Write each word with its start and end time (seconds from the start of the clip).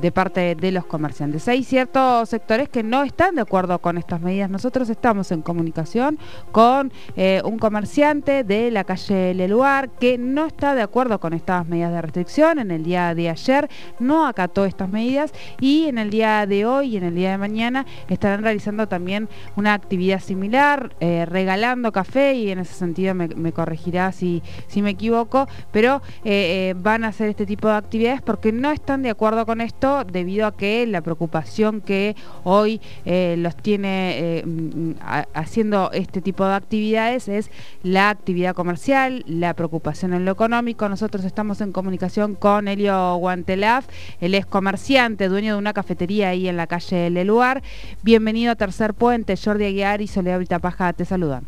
de 0.00 0.12
parte 0.12 0.54
de 0.54 0.72
los 0.72 0.86
comerciantes. 0.86 1.46
Hay 1.48 1.64
ciertos 1.64 2.28
sectores 2.28 2.68
que 2.68 2.82
no 2.82 3.02
están 3.02 3.34
de 3.34 3.42
acuerdo 3.42 3.78
con 3.78 3.98
estas 3.98 4.20
medidas. 4.20 4.50
Nosotros 4.50 4.88
estamos 4.88 5.30
en 5.32 5.42
comunicación 5.42 6.18
con 6.52 6.92
eh, 7.16 7.42
un 7.44 7.58
comerciante 7.58 8.44
de 8.44 8.70
la 8.70 8.84
calle 8.84 9.34
Leluar 9.34 9.90
que 9.90 10.18
no 10.18 10.46
está 10.46 10.74
de 10.74 10.82
acuerdo 10.82 11.20
con 11.20 11.32
estas 11.32 11.66
medidas 11.66 11.92
de 11.92 12.02
restricción. 12.02 12.58
En 12.58 12.70
el 12.70 12.82
día 12.82 13.14
de 13.14 13.28
ayer 13.28 13.68
no 13.98 14.26
acató 14.26 14.64
estas 14.64 14.88
medidas 14.88 15.32
y 15.60 15.86
en 15.86 15.98
el 15.98 16.10
día 16.10 16.46
de 16.46 16.64
hoy 16.66 16.94
y 16.94 16.96
en 16.96 17.04
el 17.04 17.14
día 17.14 17.32
de 17.32 17.38
mañana 17.38 17.86
estarán 18.08 18.42
realizando 18.42 18.88
también 18.88 19.28
una 19.56 19.74
actividad 19.74 20.20
similar, 20.20 20.94
eh, 21.00 21.26
regalando 21.26 21.92
café 21.92 22.34
y 22.34 22.50
en 22.50 22.60
ese 22.60 22.74
sentido 22.74 23.14
me, 23.14 23.52
corregirá 23.52 24.12
si, 24.12 24.42
si 24.68 24.82
me 24.82 24.90
equivoco, 24.90 25.48
pero 25.72 26.02
eh, 26.24 26.74
van 26.78 27.04
a 27.04 27.08
hacer 27.08 27.28
este 27.28 27.46
tipo 27.46 27.68
de 27.68 27.74
actividades 27.74 28.22
porque 28.22 28.52
no 28.52 28.70
están 28.70 29.02
de 29.02 29.10
acuerdo 29.10 29.44
con 29.44 29.60
esto 29.60 29.89
debido 30.04 30.46
a 30.46 30.56
que 30.56 30.86
la 30.86 31.00
preocupación 31.00 31.80
que 31.80 32.16
hoy 32.44 32.80
los 33.04 33.56
tiene 33.56 34.42
mm, 34.44 34.92
haciendo 35.34 35.90
este 35.92 36.20
tipo 36.20 36.46
de 36.46 36.54
actividades 36.54 37.28
es 37.28 37.50
la 37.82 38.10
actividad 38.10 38.54
comercial, 38.54 39.24
la 39.26 39.54
preocupación 39.54 40.12
en 40.12 40.24
lo 40.24 40.32
económico. 40.32 40.88
Nosotros 40.88 41.24
estamos 41.24 41.60
en 41.60 41.72
comunicación 41.72 42.34
con 42.34 42.68
Elio 42.68 43.16
Guantelaf, 43.16 43.86
él 44.20 44.34
es 44.34 44.46
comerciante, 44.46 45.28
dueño 45.28 45.54
de 45.54 45.58
una 45.58 45.72
cafetería 45.72 46.30
ahí 46.30 46.48
en 46.48 46.56
la 46.56 46.66
calle 46.66 47.10
Leluar. 47.10 47.62
Bienvenido 48.02 48.52
a 48.52 48.56
Tercer 48.56 48.94
Puente, 48.94 49.36
Jordi 49.36 49.64
Aguiar 49.64 50.00
y 50.00 50.06
Soledad 50.06 50.40
Paja 50.60 50.92
te 50.92 51.04
saludan. 51.04 51.44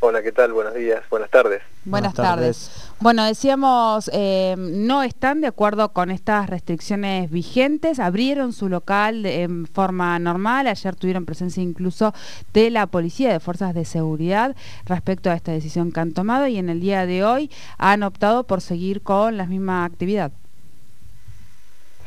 Hola, 0.00 0.22
¿qué 0.22 0.32
tal? 0.32 0.52
Buenos 0.52 0.74
días, 0.74 1.02
buenas 1.08 1.30
tardes. 1.30 1.62
Buenas, 1.84 2.14
tardes. 2.14 2.92
Bueno, 3.04 3.22
decíamos, 3.26 4.10
eh, 4.14 4.54
no 4.56 5.02
están 5.02 5.42
de 5.42 5.46
acuerdo 5.46 5.92
con 5.92 6.10
estas 6.10 6.48
restricciones 6.48 7.30
vigentes, 7.30 7.98
abrieron 7.98 8.54
su 8.54 8.70
local 8.70 9.26
en 9.26 9.66
forma 9.66 10.18
normal, 10.18 10.66
ayer 10.66 10.96
tuvieron 10.96 11.26
presencia 11.26 11.62
incluso 11.62 12.14
de 12.54 12.70
la 12.70 12.86
policía, 12.86 13.30
de 13.30 13.40
fuerzas 13.40 13.74
de 13.74 13.84
seguridad 13.84 14.56
respecto 14.86 15.28
a 15.28 15.34
esta 15.34 15.52
decisión 15.52 15.92
que 15.92 16.00
han 16.00 16.14
tomado 16.14 16.46
y 16.46 16.56
en 16.56 16.70
el 16.70 16.80
día 16.80 17.04
de 17.04 17.26
hoy 17.26 17.50
han 17.76 18.04
optado 18.04 18.44
por 18.44 18.62
seguir 18.62 19.02
con 19.02 19.36
la 19.36 19.44
misma 19.44 19.84
actividad. 19.84 20.32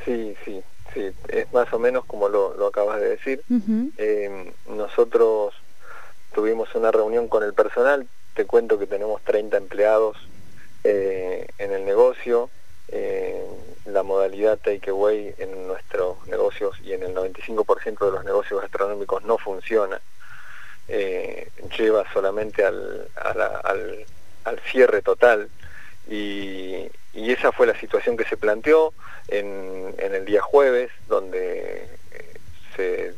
Sí, 0.04 0.34
sí, 0.44 0.64
sí, 0.96 1.12
es 1.28 1.54
más 1.54 1.72
o 1.74 1.78
menos 1.78 2.06
como 2.06 2.28
lo, 2.28 2.66
acabas 2.66 3.00
de 3.00 3.10
decir. 3.10 3.44
Eh, 4.00 4.52
nosotros 4.68 5.54
tuvimos 6.34 6.74
una 6.74 6.90
reunión 6.90 7.28
con 7.28 7.44
el 7.44 7.54
personal, 7.54 8.08
te 8.34 8.46
cuento 8.46 8.80
que 8.80 8.88
tenemos 8.88 9.22
30 9.22 9.58
empleados 9.58 10.18
eh, 10.90 11.48
en 11.58 11.74
el 11.74 11.86
negocio, 11.86 12.50
eh, 12.88 13.46
la 13.86 14.04
modalidad 14.04 14.58
takeaway 14.58 15.36
en 15.38 15.68
nuestros 15.68 16.26
negocios 16.28 16.80
y 16.82 16.94
en 16.94 17.04
el 17.04 17.14
95% 17.14 18.06
de 18.06 18.12
los 18.12 18.24
negocios 18.24 18.62
gastronómicos 18.62 19.22
no 19.24 19.38
funciona, 19.38 20.00
eh, 20.88 21.50
lleva 21.78 22.06
solamente 22.14 22.64
al, 22.64 23.10
al, 24.46 24.60
cierre 24.72 25.02
total. 25.02 25.50
Y, 26.10 26.90
esa 27.14 27.52
fue 27.52 27.68
la 27.68 27.78
situación 27.78 28.16
que 28.16 28.24
se 28.24 28.38
planteó 28.38 28.94
en, 29.28 29.94
el 29.98 30.24
día 30.24 30.42
jueves, 30.42 30.90
donde 31.10 31.86
se 32.76 33.14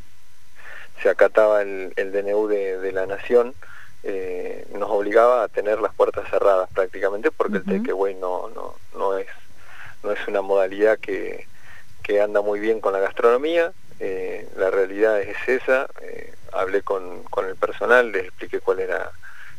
se 1.04 1.10
acataba 1.10 1.62
el, 1.62 1.94
DNU 1.96 2.48
de, 2.48 2.92
la 2.92 3.06
Nación, 3.06 3.54
eh, 4.04 4.66
nos 4.74 4.90
obligaba 4.90 5.44
a 5.44 5.48
tener 5.50 5.80
las 5.80 5.94
puertas 5.94 6.30
cerradas 6.30 6.70
prácticamente 6.74 7.32
porque 7.32 7.58
el 7.58 7.66
takeaway 7.66 8.16
no, 8.16 8.50
no, 8.50 8.76
no, 8.96 9.18
es, 9.18 9.28
no 10.04 10.12
es 10.12 10.28
una 10.28 10.42
modalidad 10.42 10.98
que, 11.00 11.48
anda 12.24 12.42
muy 12.42 12.60
bien 12.60 12.82
con 12.82 12.92
la 12.92 13.00
gastronomía, 13.00 13.72
eh, 14.00 14.50
la 14.58 14.72
realidad 14.72 15.22
es 15.22 15.38
esa, 15.48 15.88
eh, 16.02 16.34
hablé 16.52 16.82
con, 16.82 17.24
el 17.48 17.56
personal, 17.56 18.12
les 18.12 18.26
expliqué 18.26 18.60
cuál 18.62 18.80
era 18.80 19.12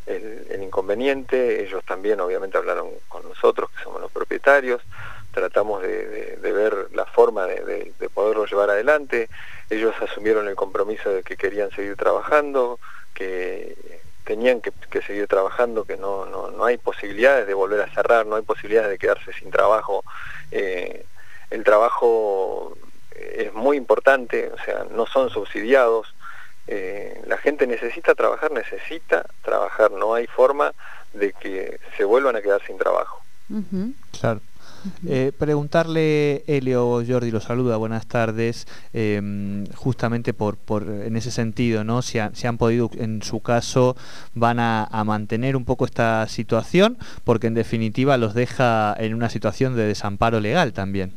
el, 0.06 0.60
inconveniente, 0.60 1.62
ellos 1.62 1.84
también 1.84 2.20
obviamente 2.20 2.59
hablaron 2.59 2.88
con 3.06 3.22
nosotros, 3.22 3.70
que 3.70 3.84
somos 3.84 4.00
los 4.00 4.10
propietarios, 4.10 4.82
tratamos 5.32 5.81
de, 5.82 6.38
ver 6.42 6.88
la 6.92 7.06
forma 7.06 7.47
de, 7.47 7.92
poderlo 8.12 8.47
llevar 8.47 8.70
adelante. 8.70 9.28
Ellos 9.70 9.94
asumieron 10.00 10.48
el 10.48 10.56
compromiso 10.56 11.10
de 11.10 11.22
que 11.22 11.36
querían 11.36 11.70
seguir 11.70 11.94
trabajando, 11.94 12.81
que 13.15 13.76
tenían 14.30 14.60
que, 14.60 15.02
seguir 15.02 15.26
trabajando, 15.26 15.84
que 15.84 15.96
no, 15.96 16.24
no, 16.24 16.64
hay 16.64 16.78
posibilidades 16.78 17.48
de 17.48 17.54
volver 17.54 17.80
a 17.80 17.92
cerrar, 17.92 18.26
no 18.26 18.36
hay 18.36 18.42
posibilidades 18.42 18.88
de 18.91 18.96
quedarse 18.96 19.32
sin 19.32 19.50
trabajo. 19.50 20.04
Eh, 20.52 21.04
el 21.50 21.64
trabajo 21.64 22.76
es 23.10 23.52
muy 23.52 23.76
importante, 23.76 24.52
o 24.52 24.64
sea, 24.64 24.86
no 24.88 25.06
son 25.06 25.30
subsidiados. 25.30 26.14
Eh, 26.68 27.20
la 27.26 27.38
gente 27.38 27.66
necesita 27.66 28.14
trabajar, 28.14 28.52
necesita 28.52 29.26
trabajar, 29.42 29.91
no 29.91 30.14
hay 30.14 30.28
forma 30.28 30.74
de 31.12 31.32
que 31.32 31.80
se 31.97 32.04
vuelvan 32.04 32.36
a 32.36 32.41
quedar 32.41 32.64
sin 32.64 32.78
trabajo. 32.78 33.20
Claro. 34.20 34.41
Eh, 35.06 35.32
preguntarle, 35.36 36.42
Elio 36.46 37.02
Jordi 37.06 37.30
lo 37.30 37.41
saluda, 37.41 37.76
buenas 37.76 38.06
tardes, 38.06 38.66
em, 38.92 39.66
justamente 39.74 40.32
por, 40.32 40.56
por, 40.56 40.84
en 40.84 41.16
ese 41.16 41.30
sentido, 41.30 41.84
¿no? 41.84 42.02
Si, 42.02 42.18
han 42.18 42.58
podido, 42.58 42.91
en 42.96 43.22
su 43.22 43.41
caso, 43.41 43.96
van 44.34 44.58
a, 44.60 44.88
mantener 45.04 45.56
un 45.56 45.64
poco 45.64 45.84
esta 45.86 46.26
situación, 46.28 46.98
porque 47.24 47.46
en 47.46 47.54
definitiva 47.54 48.16
los 48.16 48.34
deja 48.34 48.94
en 48.98 49.14
una 49.14 49.28
situación 49.28 49.76
de 49.76 49.84
desamparo 49.84 50.41
legal 50.41 50.72
también. 50.72 51.14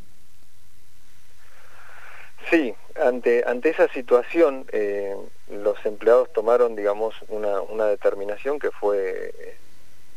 Sí, 2.50 2.74
ante, 3.02 3.44
ante 3.46 3.70
esa 3.70 3.88
situación 3.88 4.66
eh, 4.72 5.14
los 5.50 5.76
empleados 5.84 6.32
tomaron, 6.32 6.76
digamos, 6.76 7.14
una, 7.28 7.60
una 7.60 7.86
determinación 7.86 8.58
que 8.58 8.70
fue 8.70 9.32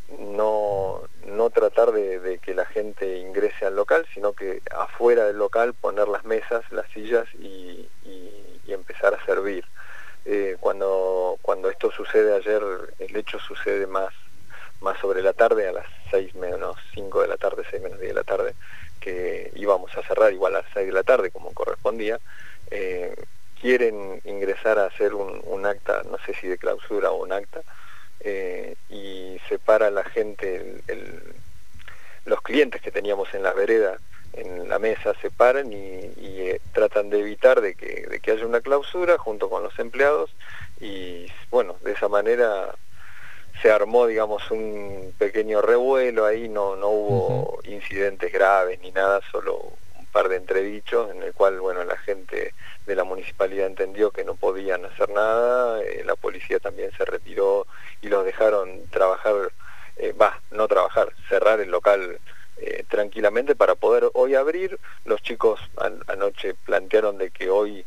no, 0.09 1.01
no 1.25 1.49
tratar 1.49 1.91
de, 1.91 2.39
que 2.41 2.53
la 2.53 2.65
gente 2.65 3.17
ingrese 3.17 3.65
al 3.65 3.75
local, 3.75 4.05
sino 4.13 4.33
que 4.33 4.61
afuera 4.71 5.25
del 5.25 5.37
local 5.37 5.73
poner 5.73 6.07
las 6.07 6.23
mesas, 6.25 6.63
las 6.71 6.89
sillas 6.91 7.27
y, 7.35 7.89
empezar 8.67 9.13
a 9.13 9.25
servir. 9.25 9.65
Eh, 10.25 10.57
cuando, 10.59 11.39
cuando 11.41 11.69
esto 11.69 11.89
sucede 11.89 12.35
ayer, 12.35 12.61
el 12.99 13.15
hecho 13.15 13.39
sucede 13.39 13.87
más, 13.87 14.13
más 14.81 14.99
sobre 14.99 15.21
la 15.21 15.33
tarde, 15.33 15.67
a 15.67 15.71
las 15.71 15.85
6 16.11 16.35
menos 16.35 16.77
5 16.93 17.21
de 17.21 17.27
la 17.27 17.37
tarde, 17.37 17.63
6 17.69 17.81
menos 17.81 17.99
10 17.99 18.09
de 18.09 18.15
la 18.15 18.23
tarde, 18.23 18.55
que 18.99 19.51
íbamos 19.55 19.97
a 19.97 20.03
cerrar 20.03 20.33
igual 20.33 20.55
a 20.55 20.61
las 20.61 20.71
6 20.73 20.87
de 20.87 20.93
la 20.93 21.03
tarde 21.03 21.31
como 21.31 21.53
correspondía, 21.53 22.19
eh, 22.69 23.15
quieren 23.59 24.21
ingresar 24.25 24.77
a 24.79 24.85
hacer 24.85 25.13
un, 25.13 25.41
un 25.45 25.65
acta, 25.65 26.03
no 26.03 26.17
sé 26.25 26.33
si 26.33 26.47
de 26.47 26.57
clausura 26.57 27.11
o 27.11 27.23
un 27.23 27.31
acta, 27.31 27.63
eh, 28.19 28.75
y 28.89 29.39
separa 29.47 29.89
la 29.91 30.03
gente, 30.03 30.83
los 32.25 32.41
clientes 32.41 32.81
que 32.81 32.91
teníamos 32.91 33.33
en 33.33 33.43
la 33.43 33.53
vereda, 33.53 33.97
en 34.33 34.69
la 34.69 34.79
mesa, 34.79 35.13
se 35.21 35.31
paran 35.31 35.71
y, 35.71 36.11
eh, 36.15 36.61
tratan 36.73 37.09
de 37.09 37.19
evitar 37.19 37.61
de 37.61 37.75
que, 37.75 38.05
de 38.07 38.19
que 38.19 38.31
haya 38.31 38.45
una 38.45 38.61
clausura 38.61 39.17
junto 39.17 39.49
con 39.49 39.63
los 39.63 39.77
empleados 39.79 40.29
y 40.79 41.31
bueno, 41.49 41.77
de 41.81 41.93
esa 41.93 42.07
manera 42.07 42.75
se 43.61 43.71
armó, 43.71 44.05
digamos, 44.05 44.51
un 44.51 45.13
pequeño 45.17 45.61
revuelo 45.61 46.25
ahí, 46.25 46.47
no, 46.47 46.75
no 46.75 46.89
hubo 46.89 47.59
incidentes 47.63 48.31
graves 48.31 48.79
ni 48.81 48.91
nada, 48.91 49.21
solo 49.31 49.73
par 50.11 50.29
de 50.29 50.37
entredichos 50.37 51.11
en 51.11 51.23
el 51.23 51.33
cual, 51.33 51.59
bueno, 51.59 51.83
la 51.83 51.97
gente 51.97 52.53
de 52.85 52.95
la 52.95 53.03
municipalidad 53.03 53.67
entendió 53.67 54.11
que 54.11 54.23
no 54.23 54.35
podían 54.35 54.85
hacer 54.85 55.09
nada, 55.09 55.81
eh, 55.83 56.03
la 56.05 56.15
policía 56.15 56.59
también 56.59 56.91
se 56.97 57.05
retiró 57.05 57.67
y 58.01 58.07
los 58.07 58.25
dejaron 58.25 58.87
trabajar, 58.89 59.51
eh, 59.97 60.13
va, 60.13 60.39
no 60.51 60.67
trabajar, 60.67 61.13
cerrar 61.29 61.59
el 61.59 61.69
local 61.69 62.19
eh, 62.57 62.83
tranquilamente 62.89 63.55
para 63.55 63.75
poder 63.75 64.09
hoy 64.13 64.35
abrir. 64.35 64.79
Los 65.05 65.21
chicos 65.21 65.59
anoche 66.07 66.55
plantearon 66.65 67.17
de 67.17 67.29
que 67.29 67.49
hoy, 67.49 67.85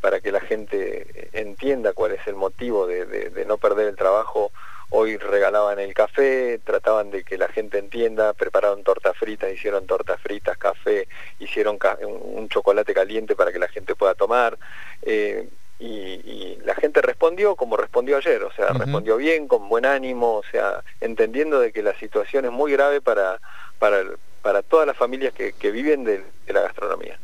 para 0.00 0.18
que 0.18 0.32
la 0.32 0.40
gente 0.40 1.28
entienda 1.32 1.92
cuál 1.92 2.10
es 2.10 2.26
el 2.26 2.34
motivo 2.34 2.88
de 2.88 3.44
no 3.46 3.58
perder 3.58 3.86
el 3.86 3.94
trabajo, 3.94 4.50
Hoy 4.90 5.18
regalaban 5.18 5.78
el 5.78 5.92
café, 5.92 6.60
trataban 6.64 7.10
de 7.10 7.22
que 7.22 7.36
la 7.36 7.48
gente 7.48 7.78
entienda, 7.78 8.32
prepararon 8.32 8.82
tortas 8.82 9.16
fritas, 9.16 9.52
hicieron 9.52 9.86
tortas 9.86 10.20
fritas, 10.20 10.56
café, 10.56 11.08
hicieron 11.38 11.78
un 12.02 12.48
chocolate 12.48 12.94
caliente 12.94 13.36
para 13.36 13.52
que 13.52 13.58
la 13.58 13.68
gente 13.68 13.94
pueda 13.94 14.14
tomar. 14.14 14.58
Eh, 15.02 15.48
y, 15.78 16.58
la 16.64 16.74
gente 16.74 17.00
respondió 17.00 17.56
como 17.56 17.76
respondió 17.76 18.18
ayer, 18.18 18.42
o 18.42 18.52
sea, 18.52 18.68
respondió 18.70 19.16
bien, 19.16 19.48
con 19.48 19.68
buen 19.68 19.86
ánimo, 19.86 20.34
o 20.36 20.42
sea, 20.50 20.82
entendiendo 21.00 21.60
de 21.60 21.72
que 21.72 21.82
la 21.82 21.94
situación 21.98 22.44
es 22.44 22.50
muy 22.50 22.72
grave 22.72 23.00
para, 23.00 23.40
para, 23.78 24.02
para 24.42 24.62
todas 24.62 24.86
las 24.86 24.96
familias 24.96 25.32
que, 25.32 25.70
viven 25.70 26.04
de, 26.04 26.22
la 26.48 26.62
gastronomía. 26.62 27.18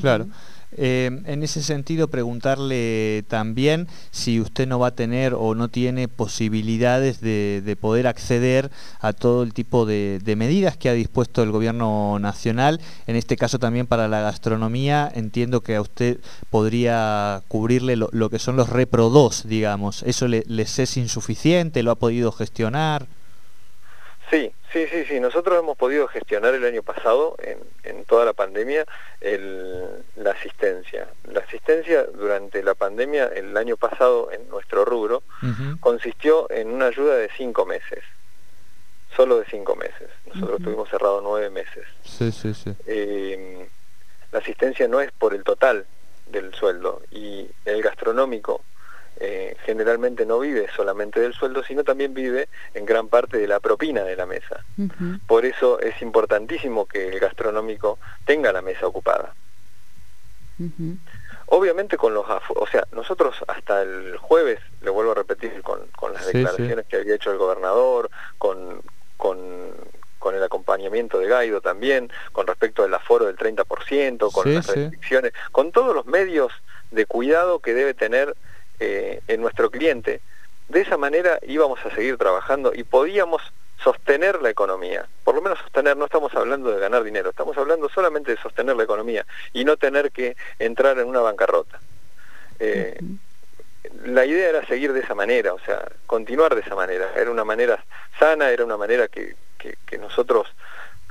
Claro. 0.00 0.26
Eh, 0.72 1.22
en 1.24 1.42
ese 1.42 1.62
sentido, 1.62 2.08
preguntarle 2.08 3.24
también 3.28 3.88
si 4.10 4.40
usted 4.40 4.68
no 4.68 4.78
va 4.78 4.88
a 4.88 4.94
tener 4.94 5.34
o 5.34 5.54
no 5.54 5.68
tiene 5.68 6.08
posibilidades 6.08 7.20
de, 7.20 7.76
poder 7.80 8.06
acceder 8.06 8.70
a 9.00 9.12
todo 9.12 9.42
el 9.42 9.54
tipo 9.54 9.86
de, 9.86 10.20
medidas 10.36 10.76
que 10.76 10.88
ha 10.88 10.92
dispuesto 10.92 11.42
el 11.42 11.50
gobierno 11.50 12.18
nacional. 12.18 12.80
En 13.06 13.16
este 13.16 13.36
caso 13.36 13.58
también 13.58 13.86
para 13.86 14.08
la 14.08 14.20
gastronomía, 14.20 15.10
entiendo 15.14 15.62
que 15.62 15.76
a 15.76 15.80
usted 15.80 16.18
podría 16.50 17.42
cubrirle 17.48 17.96
lo, 17.96 18.30
que 18.30 18.38
son 18.38 18.56
los 18.56 18.68
Repro 18.68 19.08
2, 19.10 19.48
digamos. 19.48 20.02
¿Eso 20.02 20.28
le, 20.28 20.44
les 20.46 20.78
es 20.78 20.96
insuficiente? 20.96 21.82
¿Lo 21.82 21.90
ha 21.90 21.96
podido 21.96 22.30
gestionar? 22.30 23.06
Sí, 24.30 24.52
sí, 24.72 24.86
sí, 24.90 25.04
sí. 25.06 25.20
Nosotros 25.20 25.58
hemos 25.58 25.76
podido 25.76 26.06
gestionar 26.08 26.54
el 26.54 26.64
año 26.64 26.82
pasado, 26.82 27.36
en, 27.42 28.04
toda 28.04 28.24
la 28.24 28.32
pandemia, 28.32 28.86
la 30.16 30.30
asistencia. 30.30 31.08
La 31.24 31.40
asistencia 31.40 32.04
durante 32.04 32.62
la 32.62 32.74
pandemia, 32.74 33.26
el 33.26 33.56
año 33.56 33.76
pasado, 33.76 34.30
en 34.32 34.48
nuestro 34.48 34.84
rubro, 34.84 35.22
consistió 35.80 36.50
en 36.50 36.70
una 36.70 36.86
ayuda 36.86 37.16
de 37.16 37.30
cinco 37.36 37.66
meses. 37.66 38.02
Solo 39.16 39.38
de 39.38 39.46
cinco 39.46 39.74
meses. 39.76 40.08
Nosotros 40.26 40.62
tuvimos 40.62 40.88
cerrado 40.88 41.20
nueve 41.22 41.50
meses. 41.50 41.84
Sí, 42.04 42.30
sí, 42.30 42.54
sí. 42.54 42.74
Eh, 42.86 43.66
la 44.32 44.38
asistencia 44.38 44.86
no 44.88 45.00
es 45.00 45.10
por 45.12 45.34
el 45.34 45.42
total 45.42 45.86
del 46.26 46.54
sueldo 46.54 47.02
y 47.10 47.46
el 47.64 47.82
gastronómico 47.82 48.62
eh, 49.20 49.56
generalmente 49.64 50.24
no 50.24 50.38
vive 50.38 50.68
solamente 50.76 51.20
del 51.20 51.34
sueldo, 51.34 51.64
sino 51.64 51.82
también 51.82 52.14
vive 52.14 52.48
en 52.74 52.86
gran 52.86 53.08
parte 53.08 53.38
de 53.38 53.48
la 53.48 53.58
propina 53.58 54.02
de 54.04 54.16
la 54.16 54.26
mesa. 54.26 54.64
Por 55.26 55.44
eso 55.44 55.80
es 55.80 56.00
importantísimo 56.02 56.86
que 56.86 57.08
el 57.08 57.18
gastronómico 57.18 57.98
tenga 58.24 58.52
la 58.52 58.62
mesa 58.62 58.86
ocupada. 58.86 59.34
Obviamente 61.46 61.96
con 61.96 62.14
los... 62.14 62.26
O 62.28 62.66
sea, 62.70 62.86
nosotros 62.92 63.36
hasta 63.48 63.82
el 63.82 64.16
jueves, 64.18 64.60
le 64.82 64.90
vuelvo 64.90 65.12
a 65.12 65.14
repetir, 65.16 65.62
con, 65.62 65.80
las 66.12 66.26
declaraciones 66.26 66.86
que 66.86 66.96
había 66.96 67.14
hecho 67.14 67.32
el 67.32 67.38
gobernador, 67.38 68.10
con, 68.38 68.82
con, 69.16 69.72
con 70.18 70.34
el 70.34 70.42
acompañamiento 70.42 71.18
de 71.18 71.26
Gaido 71.26 71.60
también, 71.60 72.10
con 72.32 72.46
respecto 72.46 72.84
al 72.84 72.94
aforo 72.94 73.26
del 73.26 73.36
30%, 73.36 74.30
con 74.30 74.54
las 74.54 74.66
restricciones, 74.66 75.32
con 75.50 75.72
todos 75.72 75.94
los 75.94 76.06
medios 76.06 76.52
de 76.90 77.06
cuidado 77.06 77.60
que 77.60 77.74
debe 77.74 77.94
tener 77.94 78.36
eh, 78.80 79.20
en 79.28 79.40
nuestro 79.40 79.70
cliente, 79.70 80.20
de 80.68 80.80
esa 80.80 80.96
manera 80.96 81.38
íbamos 81.46 81.84
a 81.84 81.94
seguir 81.94 82.16
trabajando 82.16 82.72
y 82.74 82.84
podíamos 82.84 83.42
sostener 83.82 84.42
la 84.42 84.50
economía. 84.50 85.06
Por 85.24 85.34
lo 85.34 85.42
menos 85.42 85.58
sostener, 85.60 85.96
no 85.96 86.04
estamos 86.04 86.34
hablando 86.34 86.70
de 86.70 86.80
ganar 86.80 87.04
dinero, 87.04 87.30
estamos 87.30 87.56
hablando 87.56 87.88
solamente 87.88 88.32
de 88.32 88.40
sostener 88.40 88.76
la 88.76 88.84
economía 88.84 89.24
y 89.52 89.64
no 89.64 89.76
tener 89.76 90.10
que 90.10 90.36
entrar 90.58 90.98
en 90.98 91.06
una 91.06 91.20
bancarrota. 91.20 91.80
Eh, 92.58 92.98
la 94.04 94.26
idea 94.26 94.50
era 94.50 94.66
seguir 94.66 94.92
de 94.92 95.00
esa 95.00 95.14
manera, 95.14 95.54
o 95.54 95.60
sea, 95.60 95.88
continuar 96.06 96.54
de 96.54 96.60
esa 96.60 96.74
manera. 96.74 97.10
Era 97.16 97.30
una 97.30 97.44
manera 97.44 97.82
sana, 98.18 98.50
era 98.50 98.64
una 98.64 98.76
manera 98.76 99.08
que, 99.08 99.36
que 99.58 99.98
nosotros 99.98 100.48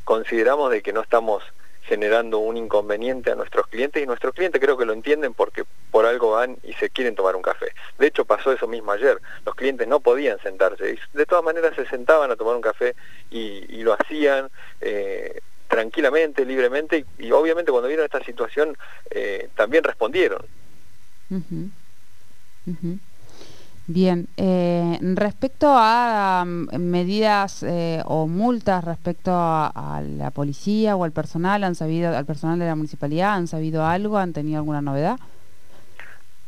consideramos 0.03 0.71
de 0.71 0.81
que 0.81 0.93
no 0.93 1.01
estamos 1.01 1.43
generando 1.87 2.39
un 2.39 2.57
inconveniente 2.57 3.31
a 3.31 3.35
nuestros 3.35 3.67
clientes 3.67 4.03
y 4.03 4.05
nuestros 4.05 4.33
clientes 4.33 4.61
creo 4.61 4.77
que 4.77 4.85
lo 4.85 4.93
entienden 4.93 5.33
porque 5.33 5.63
por 5.89 6.05
algo 6.05 6.31
van 6.31 6.57
y 6.63 6.73
se 6.73 6.89
quieren 6.89 7.15
tomar 7.15 7.35
un 7.35 7.41
café. 7.41 7.73
De 7.97 8.07
hecho 8.07 8.25
pasó 8.25 8.51
eso 8.51 8.67
mismo 8.67 8.91
ayer, 8.91 9.19
los 9.45 9.55
clientes 9.55 9.87
no 9.87 9.99
podían 9.99 10.39
sentarse 10.39 10.97
de 11.13 11.25
todas 11.25 11.43
maneras 11.43 11.75
se 11.75 11.85
sentaban 11.85 12.29
a 12.31 12.35
tomar 12.35 12.55
un 12.55 12.61
café 12.61 12.95
y, 13.31 13.83
lo 13.83 13.93
hacían 13.93 14.49
eh, 14.81 15.39
tranquilamente, 15.69 16.45
libremente 16.45 17.05
y, 17.17 17.31
obviamente 17.31 17.71
cuando 17.71 17.87
vieron 17.87 18.05
esta 18.05 18.23
situación 18.23 18.77
eh, 19.09 19.49
también 19.55 19.83
respondieron. 19.83 20.45
Bien, 23.89 24.27
eh, 24.35 24.99
respecto 25.15 25.67
a 25.69 26.43
medidas 26.45 27.63
eh, 27.63 28.01
o 28.03 28.27
multas 28.27 28.83
respecto 28.83 29.31
a, 29.33 30.01
la 30.05 30.29
policía 30.31 30.97
o 30.97 31.05
al 31.05 31.13
personal, 31.13 31.63
¿han 31.63 31.73
sabido, 31.73 32.15
al 32.15 32.25
personal 32.25 32.59
de 32.59 32.65
la 32.65 32.75
municipalidad, 32.75 33.35
han 33.35 33.47
sabido 33.47 33.85
algo, 33.85 34.17
han 34.17 34.33
tenido 34.33 34.57
alguna 34.57 34.81
novedad? 34.81 35.17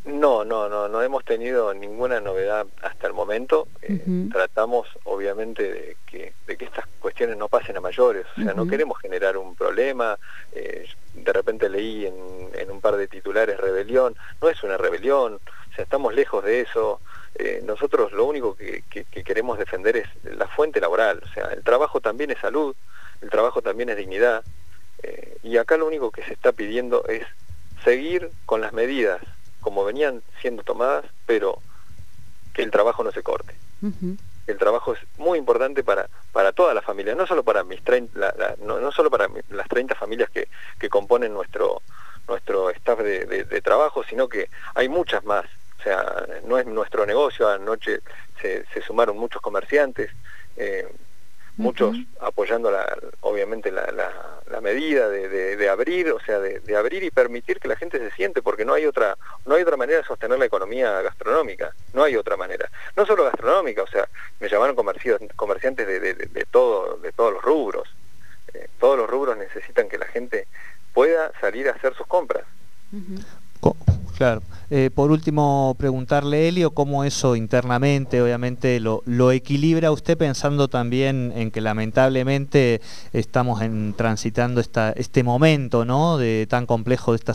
No, 0.03 0.43
no, 0.43 0.67
no, 0.67 0.89
no 0.89 1.01
hemos 1.01 1.23
tenido 1.23 1.73
ninguna 1.73 2.19
novedad 2.19 2.67
hasta 2.81 3.07
el 3.07 3.13
momento. 3.13 3.69
Eh, 3.83 4.27
tratamos, 4.33 4.89
obviamente, 5.05 5.63
de 5.63 5.97
que, 6.07 6.33
de 6.45 6.57
que 6.57 6.65
estas 6.65 6.87
cuestiones 6.99 7.37
no 7.37 7.47
pasen 7.47 7.77
a 7.77 7.81
mayores. 7.81 8.25
O 8.37 8.41
sea, 8.41 8.53
no 8.53 8.67
queremos 8.67 8.99
generar 8.99 9.37
un 9.37 9.55
problema. 9.55 10.17
de 10.51 11.33
repente 11.33 11.69
leí 11.69 12.05
en, 12.05 12.15
en 12.53 12.71
un 12.71 12.81
par 12.81 12.97
de 12.97 13.07
titulares 13.07 13.57
rebelión. 13.57 14.15
No 14.41 14.49
es 14.49 14.61
una 14.61 14.77
rebelión. 14.77 15.35
O 15.35 15.75
sea, 15.75 15.83
estamos 15.83 16.13
lejos 16.13 16.43
de 16.43 16.61
eso. 16.61 16.99
Eh, 17.35 17.61
nosotros 17.63 18.11
lo 18.11 18.25
único 18.25 18.55
que, 18.55 18.83
queremos 19.23 19.57
defender 19.57 19.97
es 19.97 20.07
la 20.23 20.47
fuente 20.47 20.81
laboral, 20.81 21.21
o 21.23 21.33
sea, 21.33 21.45
el 21.53 21.63
trabajo 21.63 22.01
también 22.01 22.31
es 22.31 22.39
salud, 22.39 22.75
el 23.21 23.29
trabajo 23.29 23.61
también 23.61 23.89
es 23.89 23.97
dignidad, 23.97 24.43
eh, 25.03 25.37
y 25.43 25.57
acá 25.57 25.77
lo 25.77 25.87
único 25.87 26.11
que 26.11 26.23
se 26.23 26.33
está 26.33 26.51
pidiendo 26.51 27.05
es 27.07 27.25
seguir 27.83 28.31
con 28.45 28.61
las 28.61 28.73
medidas 28.73 29.21
como 29.61 29.85
venían 29.85 30.21
siendo 30.41 30.63
tomadas, 30.63 31.05
pero 31.25 31.59
que 32.53 32.63
el 32.63 32.71
trabajo 32.71 33.03
no 33.03 33.11
se 33.11 33.23
corte. 33.23 33.53
El 34.47 34.57
trabajo 34.57 34.93
es 34.93 34.99
muy 35.17 35.37
importante 35.37 35.83
para, 35.83 36.09
para 36.33 36.51
toda 36.51 36.73
la 36.73 36.81
familia, 36.81 37.15
no 37.15 37.27
solo 37.27 37.43
para 37.43 37.63
mis 37.63 37.81
no, 38.59 38.91
solo 38.91 39.09
para 39.09 39.27
las 39.49 39.67
30 39.67 39.95
familias 39.95 40.29
que, 40.29 40.47
que 40.79 40.89
componen 40.89 41.33
nuestro 41.33 41.81
nuestro 42.27 42.69
staff 42.71 42.99
de 42.99 43.61
trabajo, 43.63 44.03
sino 44.03 44.27
que 44.27 44.49
hay 44.75 44.87
muchas 44.87 45.23
más 45.23 45.45
sea, 45.89 46.27
no 46.45 46.59
es 46.59 46.65
nuestro 46.65 47.05
negocio, 47.05 47.47
anoche 47.47 48.01
se, 48.41 48.63
sumaron 48.85 49.17
muchos 49.17 49.41
comerciantes, 49.41 50.11
eh, 50.55 50.87
muchos 51.57 51.97
apoyando 52.21 52.71
la, 52.71 52.97
obviamente 53.21 53.71
la, 53.71 53.91
la, 53.91 54.61
medida 54.61 55.09
de, 55.09 55.69
abrir, 55.69 56.11
o 56.11 56.19
sea, 56.19 56.39
de, 56.39 56.75
abrir 56.77 57.03
y 57.03 57.11
permitir 57.11 57.59
que 57.59 57.67
la 57.67 57.75
gente 57.75 57.97
se 57.97 58.11
siente, 58.11 58.41
porque 58.41 58.65
no 58.65 58.73
hay 58.73 58.85
otra, 58.85 59.17
no 59.45 59.55
hay 59.55 59.63
otra 59.63 59.77
manera 59.77 59.99
de 59.99 60.05
sostener 60.05 60.37
la 60.37 60.45
economía 60.45 61.01
gastronómica, 61.01 61.73
no 61.93 62.03
hay 62.03 62.15
otra 62.15 62.37
manera. 62.37 62.69
No 62.95 63.05
solo 63.05 63.23
gastronómica, 63.23 63.83
o 63.83 63.87
sea, 63.87 64.07
me 64.39 64.47
llamaron 64.47 64.75
comerciantes 64.75 65.87
de, 65.87 66.45
todo, 66.51 66.97
de 66.97 67.11
todos 67.11 67.33
los 67.33 67.41
rubros. 67.41 67.89
Eh, 68.53 68.67
todos 68.79 68.97
los 68.97 69.09
rubros 69.09 69.37
necesitan 69.37 69.89
que 69.89 69.97
la 69.97 70.07
gente 70.07 70.47
pueda 70.93 71.31
salir 71.39 71.67
a 71.69 71.73
hacer 71.73 71.93
sus 71.95 72.07
compras. 72.07 72.43
Claro. 74.17 74.41
Eh, 74.71 74.91
por 74.93 75.09
último, 75.09 75.75
preguntarle, 75.79 76.47
Elio, 76.47 76.71
cómo 76.75 77.03
eso 77.03 77.35
internamente, 77.35 78.21
obviamente, 78.21 78.79
lo, 78.79 79.01
equilibra 79.31 79.91
usted 79.91 80.15
pensando 80.15 80.67
también 80.67 81.33
en 81.35 81.49
que 81.49 81.59
lamentablemente 81.59 82.79
estamos 83.11 83.63
en, 83.63 83.93
transitando 83.93 84.61
esta, 84.61 84.91
este 84.91 85.23
momento 85.23 85.85
¿no? 85.85 86.17
de 86.17 86.45
tan 86.47 86.67
complejo 86.67 87.13
de 87.13 87.15
esta 87.15 87.33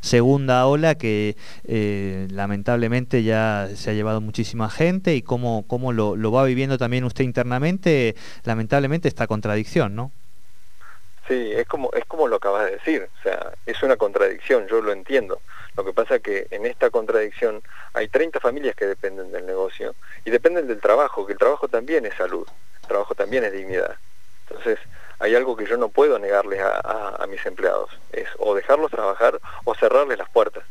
segunda 0.00 0.66
ola 0.66 0.94
que 0.94 1.36
eh, 1.64 2.28
lamentablemente 2.30 3.24
ya 3.24 3.68
se 3.74 3.90
ha 3.90 3.94
llevado 3.94 4.20
muchísima 4.20 4.70
gente 4.70 5.16
y 5.16 5.22
cómo, 5.22 5.64
cómo 5.66 5.92
lo, 5.92 6.14
lo 6.14 6.30
va 6.30 6.44
viviendo 6.44 6.78
también 6.78 7.02
usted 7.02 7.24
internamente, 7.24 8.14
lamentablemente, 8.44 9.08
esta 9.08 9.26
contradicción, 9.26 9.96
¿no? 9.96 10.12
Sí, 11.28 11.52
es 11.54 11.66
como, 11.66 11.90
es 11.92 12.04
como 12.04 12.28
lo 12.28 12.36
acabas 12.36 12.66
de 12.66 12.72
decir, 12.72 13.08
o 13.18 13.22
sea, 13.22 13.52
es 13.66 13.82
una 13.82 13.96
contradicción, 13.96 14.68
yo 14.68 14.80
lo 14.80 14.92
entiendo. 14.92 15.40
Lo 15.76 15.84
que 15.84 15.92
pasa 15.92 16.16
es 16.16 16.22
que 16.22 16.46
en 16.50 16.66
esta 16.66 16.90
contradicción 16.90 17.62
hay 17.94 18.08
30 18.08 18.38
familias 18.38 18.76
que 18.76 18.86
dependen 18.86 19.32
del 19.32 19.44
negocio 19.44 19.94
y 20.24 20.30
dependen 20.30 20.68
del 20.68 20.80
trabajo, 20.80 21.26
que 21.26 21.32
el 21.32 21.38
trabajo 21.38 21.68
también 21.68 22.06
es 22.06 22.14
salud, 22.14 22.46
el 22.82 22.88
trabajo 22.88 23.14
también 23.14 23.44
es 23.44 23.52
dignidad. 23.52 23.96
Entonces, 24.48 24.78
hay 25.18 25.34
algo 25.34 25.56
que 25.56 25.66
yo 25.66 25.76
no 25.76 25.88
puedo 25.88 26.18
negarles 26.18 26.60
a, 26.62 27.26
mis 27.28 27.44
empleados, 27.44 27.90
es 28.12 28.28
o 28.38 28.54
dejarlos 28.54 28.90
trabajar 28.92 29.40
o 29.64 29.74
cerrarles 29.74 30.18
las 30.18 30.30
puertas. 30.30 30.62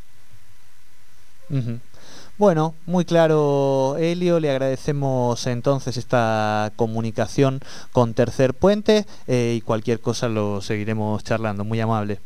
Bueno, 2.38 2.74
muy 2.84 3.06
claro, 3.06 3.96
Helio. 3.98 4.40
Le 4.40 4.50
agradecemos 4.50 5.46
entonces 5.46 5.96
esta 5.96 6.70
comunicación 6.76 7.60
con 7.92 8.12
Tercer 8.12 8.52
Puente 8.52 9.06
eh, 9.26 9.54
y 9.56 9.62
cualquier 9.62 10.00
cosa 10.00 10.28
lo 10.28 10.60
seguiremos 10.60 11.24
charlando. 11.24 11.64
Muy 11.64 11.80
amable. 11.80 12.18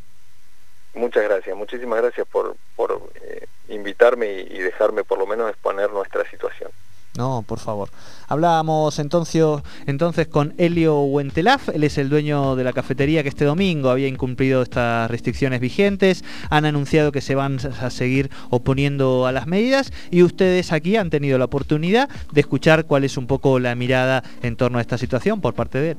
Muchas 0.95 1.23
gracias, 1.23 1.57
muchísimas 1.57 2.02
gracias 2.02 2.26
por, 2.26 2.57
por 2.75 3.00
eh, 3.23 3.47
invitarme 3.69 4.40
y 4.40 4.59
dejarme 4.59 5.05
por 5.05 5.19
lo 5.19 5.26
menos 5.26 5.49
exponer 5.49 5.93
nuestra 5.93 6.29
situación. 6.29 6.73
No, 7.21 7.45
por 7.47 7.59
favor. 7.59 7.91
Hablábamos 8.29 8.99
entonces, 8.99 9.45
entonces 9.85 10.27
con 10.27 10.55
Helio 10.57 11.03
Huentelaf, 11.03 11.69
él 11.69 11.85
es 11.85 11.99
el 11.99 12.09
dueño 12.09 12.57
de 12.57 12.65
la 12.65 12.73
cafetería 12.73 13.23
que 13.23 13.29
este 13.29 13.45
domingo 13.45 13.91
había 13.91 14.09
incumplido 14.09 14.62
estas 14.62 15.11
restricciones 15.11 15.61
vigentes, 15.61 16.25
han 16.49 16.65
anunciado 16.65 17.12
que 17.12 17.21
se 17.21 17.35
van 17.35 17.59
a 17.79 17.91
seguir 17.91 18.31
oponiendo 18.49 19.27
a 19.27 19.33
las 19.33 19.47
medidas 19.47 19.93
y 20.11 20.23
ustedes 20.23 20.73
aquí 20.73 20.97
han 20.97 21.11
tenido 21.11 21.37
la 21.37 21.45
oportunidad 21.45 22.09
de 22.33 22.41
escuchar 22.41 22.87
cuál 22.87 23.05
es 23.05 23.19
un 23.19 23.27
poco 23.27 23.59
la 23.59 23.75
mirada 23.75 24.25
en 24.43 24.57
torno 24.57 24.79
a 24.79 24.81
esta 24.81 24.97
situación 24.97 25.43
por 25.43 25.53
parte 25.53 25.79
de 25.79 25.91
él. 25.91 25.97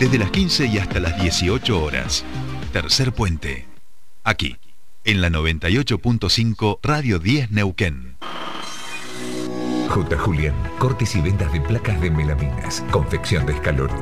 Desde 0.00 0.18
las 0.18 0.30
15 0.30 0.66
y 0.66 0.78
hasta 0.78 0.98
las 0.98 1.20
18 1.20 1.80
horas. 1.80 2.24
Tercer 2.72 3.12
puente. 3.12 3.66
Aquí, 4.24 4.56
en 5.04 5.20
la 5.20 5.28
98.5 5.28 6.78
Radio 6.82 7.18
10 7.18 7.50
Neuquén. 7.50 8.16
J. 9.90 10.18
Julián, 10.18 10.54
cortes 10.78 11.16
y 11.16 11.20
ventas 11.20 11.52
de 11.52 11.60
placas 11.60 12.00
de 12.00 12.10
melaminas, 12.10 12.82
confección 12.90 13.44
de 13.44 13.52
escalones 13.52 13.98